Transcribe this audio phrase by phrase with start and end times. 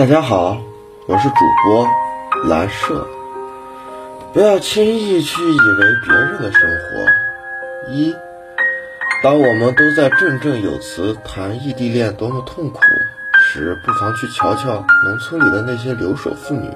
[0.00, 0.56] 大家好，
[1.06, 1.86] 我是主播
[2.48, 3.06] 蓝舍。
[4.32, 7.92] 不要轻易去以为别人的生活。
[7.92, 8.16] 一，
[9.22, 12.80] 当我们都在振振有词谈异地恋多么痛苦
[13.44, 16.72] 时，不妨去瞧瞧农村里的那些留守妇女，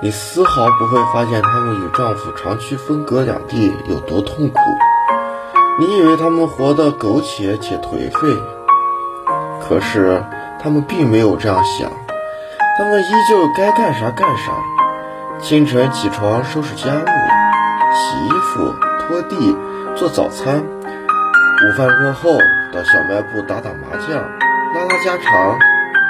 [0.00, 4.58] 你丝毫不会发现她们与丈夫长期分隔两地有多痛苦。
[5.78, 8.34] 你以为她们活得苟且且颓废，
[9.60, 10.24] 可是
[10.58, 11.92] 她们并没有这样想。
[12.80, 14.52] 他们依旧该干啥干啥，
[15.38, 17.04] 清晨起床收拾家务、
[17.92, 19.54] 洗衣服、拖地、
[19.94, 22.38] 做早餐，午饭过后
[22.72, 24.16] 到小卖部打打麻将、
[24.74, 25.58] 拉拉家常，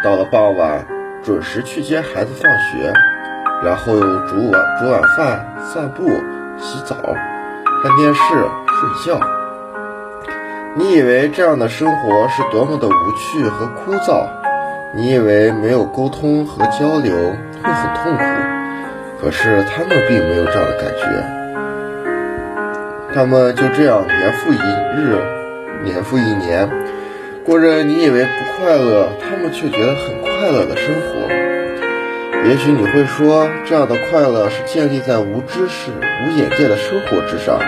[0.05, 0.87] 到了傍晚
[1.25, 2.93] 准时去接孩子放学，
[3.65, 3.99] 然后
[4.29, 6.09] 煮碗煮晚饭、散步、
[6.57, 6.95] 洗澡、
[7.83, 9.21] 看电视、睡觉。
[10.77, 14.29] 你以为这样的生活是多么的无趣和枯燥？
[14.93, 17.15] 你以为没有沟通和交流
[17.63, 18.25] 会很痛苦，
[19.23, 21.05] 可是他们并没有这样的感觉。
[23.15, 24.57] 他们就这样年复一
[24.97, 25.17] 日，
[25.85, 26.69] 年复一年，
[27.45, 32.49] 过着你以为不快乐，他们却觉得很快乐的生活。
[32.49, 35.93] 也许你会说，这样的快乐是建立在无知识、
[36.25, 37.61] 无眼界的生活之上。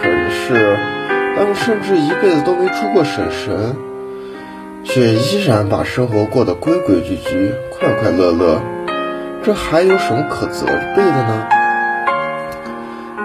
[0.00, 0.78] 可是，
[1.36, 3.76] 他们甚至一辈子都没出过省城。
[4.84, 8.60] 却依然把生活过得规规矩矩、快快乐乐，
[9.42, 11.46] 这还有什么可责备的呢？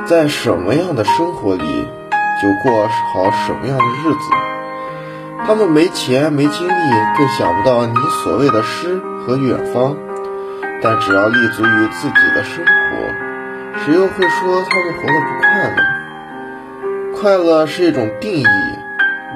[0.06, 1.88] 在什么样的生活里，
[2.42, 4.20] 就过好什么样的日子。
[5.46, 6.72] 他们没钱、没精力，
[7.18, 9.98] 更想不到你所谓的诗和远方。
[10.82, 17.18] 但只要立足于自己的生活，谁又会说他们活得不快乐？
[17.20, 18.46] 快乐是一种定义，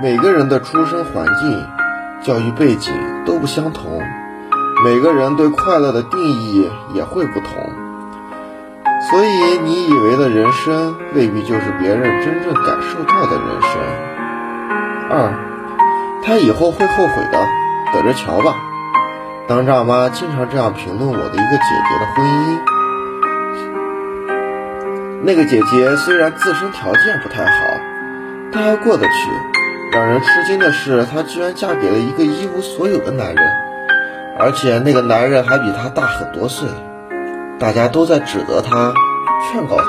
[0.02, 1.68] 每个人的出生环境。
[2.24, 2.94] 教育背景
[3.26, 4.00] 都不相同，
[4.86, 7.50] 每个人对快乐的定义也会不同，
[9.10, 13.72] 所以你以为的人生未必就是别人真正感受到的人生。
[15.10, 15.34] 二，
[16.24, 17.48] 他以后会后悔的，
[17.92, 18.56] 等着瞧吧。
[19.48, 22.60] 当丈妈经常这样评论我的一个姐姐的婚姻。
[25.24, 27.52] 那个姐姐虽然自身条件不太好，
[28.52, 29.12] 但还过得去。
[29.92, 33.46] 让人吃惊的是，她居然嫁给了一个一无所有的男人，
[34.40, 36.70] 而且那个男人还比她大很多岁。
[37.60, 38.94] 大家都在指责她，
[39.52, 39.84] 劝告她，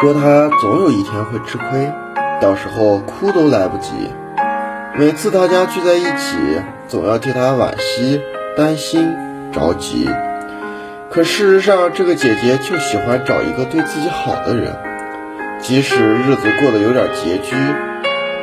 [0.00, 1.92] 说她总有一天会吃亏，
[2.40, 3.90] 到时候哭都来不及。
[4.96, 6.36] 每次大家聚在一起，
[6.86, 8.22] 总要替她惋惜、
[8.56, 9.16] 担心、
[9.52, 10.08] 着急。
[11.10, 14.89] 可事实上，这个姐姐就喜欢找一个对自己好的人。
[15.62, 17.54] 即使日子过得有点拮据，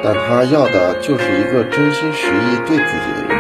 [0.03, 3.38] 但他要的就是一个真心实意对自己的人。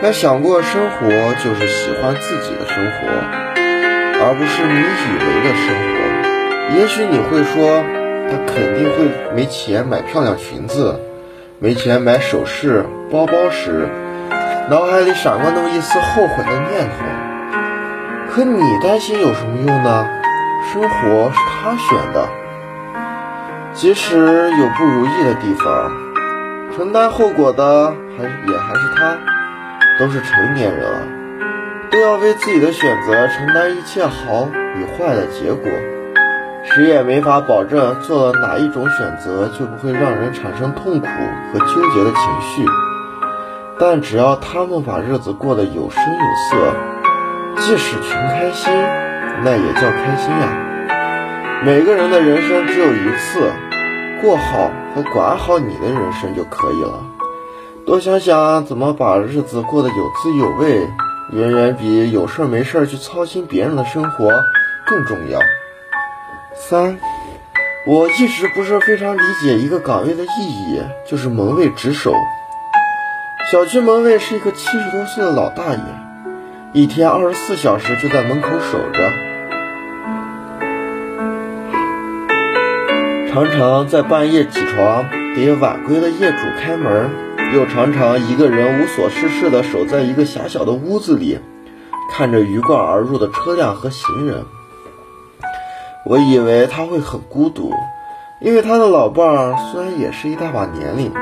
[0.00, 1.08] 他想过生活
[1.42, 3.08] 就是喜欢自己的生活，
[4.20, 5.96] 而不是你以为的生活。
[6.78, 7.82] 也许你会说，
[8.30, 11.00] 他肯定会没钱买漂亮裙子，
[11.58, 13.88] 没钱买首饰、包包时，
[14.68, 16.94] 脑海里闪过那么一丝后悔的念头。
[18.30, 20.06] 可你担心有什么用呢？
[20.72, 22.28] 生活是他选的，
[23.72, 25.90] 即使有不如意的地方，
[26.76, 29.16] 承担后果的还是也还是他。
[29.98, 30.98] 都是成年人了，
[31.90, 35.70] 都要为自己的选择承担一切好与坏的结果。
[36.64, 42.66] 谁也没法保证做了哪一种选择就不会让人产生痛苦和纠结的情绪。
[43.78, 46.74] 但只要他们把日子过得有声有色，
[47.62, 49.05] 即使穷开心。
[49.44, 51.62] 那也叫开心呀！
[51.64, 53.52] 每个人的人生只有一次，
[54.20, 57.02] 过好和管好你的人生就可以了。
[57.86, 60.88] 多想想怎么把日子过得有滋有味，
[61.32, 64.32] 远远比有事没事去操心别人的生活
[64.86, 65.38] 更重要。
[66.54, 66.98] 三，
[67.86, 72.14] 我一直不是非常理解一个岗位的意义，就是门卫值守。
[73.52, 75.78] 小区门卫是一个七十多岁的老大爷，
[76.72, 79.12] 一天二十四小时就在门口守着。
[83.36, 85.04] 常常在半夜起床
[85.36, 87.10] 给晚归的业主开门，
[87.54, 91.38] 又常常一个人无所事事地守在一个狭小的屋子里，
[92.10, 94.42] 看着鱼贯而入的车辆和行人。
[96.06, 97.74] 我以为他会很孤独，
[98.40, 101.12] 因为他的老伴儿虽然也是一大把年龄，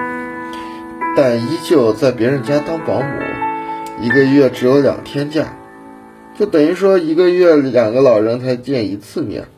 [1.16, 3.08] 但依旧在别人家当保姆，
[4.00, 5.56] 一个月只有两天假，
[6.38, 9.49] 就等于说一个月两个老人才见一次面。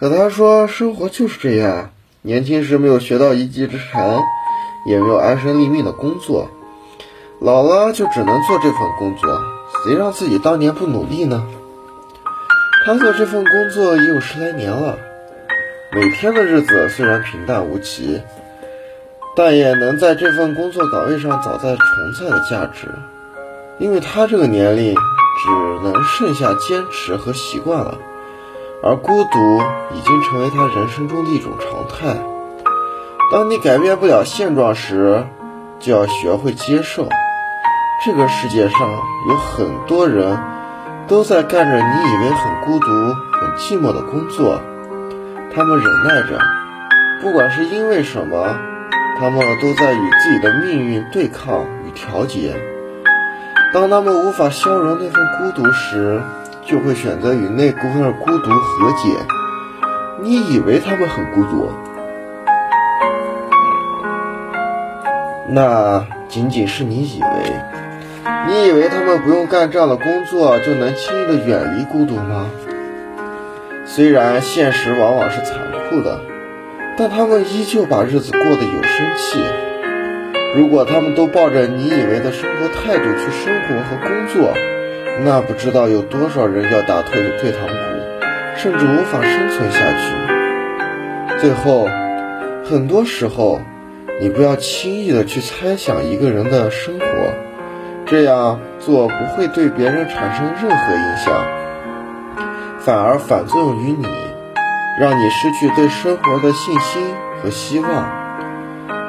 [0.00, 1.90] 可他说，生活就是这样。
[2.22, 4.24] 年轻时没有学到一技之长，
[4.86, 6.48] 也没有安身立命的工作，
[7.38, 9.38] 老了就只能做这份工作。
[9.84, 11.46] 谁让自己当年不努力呢？
[12.86, 14.96] 他做这份工作已有十来年了，
[15.92, 18.22] 每天的日子虽然平淡无奇，
[19.36, 21.78] 但也能在这份工作岗位上找到存
[22.18, 22.88] 在的价值。
[23.78, 27.98] 因为他这个年龄只能剩下坚持和习惯了，
[28.82, 29.62] 而孤独
[29.94, 32.18] 已经成为他人生中的一种常态。
[33.30, 35.26] 当你改变不了现状时，
[35.78, 37.08] 就要学会接受。
[38.04, 38.80] 这个世界上
[39.28, 40.38] 有很多人
[41.06, 44.58] 都在干着你以为很孤独、很寂寞的工作，
[45.54, 46.40] 他们忍耐着，
[47.20, 48.56] 不管是因为什么，
[49.18, 52.56] 他们都在与自己的命运对抗与调节。
[53.74, 56.22] 当他们无法消融那份孤独时，
[56.66, 59.08] 就会选择与那股份孤独和解。
[60.22, 61.70] 你以为他们很孤独，
[65.48, 67.28] 那仅仅是你以为。
[68.46, 72.46] 你以为他们不用干这样的工作就能轻易的远离孤独吗？
[73.86, 75.56] 虽然现实往往是残
[75.88, 76.20] 酷的，
[76.96, 79.42] 但他们依旧把日子过得有生气。
[80.54, 84.52] 如果他们都抱着你以为的生活态度去生活和工作，
[85.22, 87.74] 那不知道有多少人要打退退堂鼓，
[88.56, 91.38] 甚至无法生存下去。
[91.38, 91.86] 最后，
[92.64, 93.60] 很多时候，
[94.20, 97.04] 你不要轻易的去猜想一个人的生活。
[98.06, 101.46] 这样做不会对别人产生任何影响，
[102.80, 104.06] 反而反作用于你，
[104.98, 107.02] 让你失去对生活的信心
[107.42, 108.08] 和希望。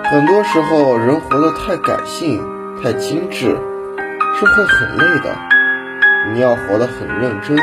[0.03, 2.43] 很多时候，人活得太感性、
[2.83, 3.57] 太精致，
[4.37, 5.35] 是会很累的。
[6.29, 7.57] 你要活得很认真，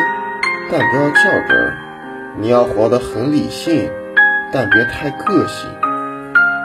[0.71, 1.73] 但不要较真儿；
[2.39, 3.89] 你要活得很理性，
[4.53, 5.71] 但别太个性。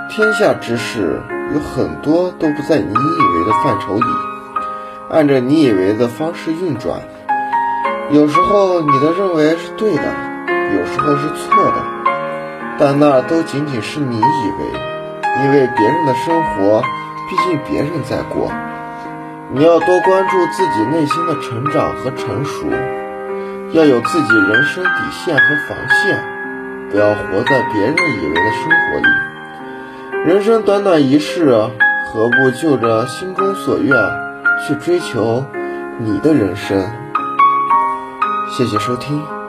[0.10, 1.22] 天下之事
[1.54, 4.06] 有很多都不在你以为的范畴里。
[5.10, 7.00] 按着你以为的方式运转，
[8.10, 10.04] 有时候你的认为是对的，
[10.76, 11.76] 有时候是错的，
[12.80, 16.82] 但那都仅仅是你以为，因为别人的生活，
[17.30, 18.52] 毕竟别人在过。
[19.56, 22.68] 你要多关注自己内心的成长和成熟，
[23.72, 26.24] 要有自己人生底线和防线，
[26.90, 29.06] 不要活在别人以为的生活里。
[30.26, 31.52] 人生短短一世，
[32.08, 33.96] 何不就着心中所愿？
[34.68, 35.46] 去追求
[36.00, 36.90] 你的人生。
[38.50, 39.43] 谢谢收听。